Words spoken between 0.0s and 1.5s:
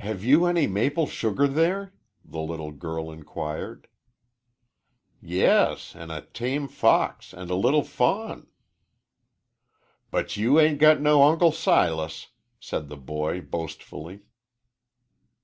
"Have you any maple sugar